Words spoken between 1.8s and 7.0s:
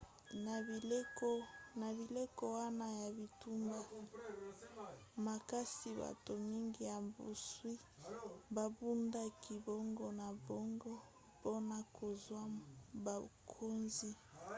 na bileko wana ya bitumba makasi bato mingi ya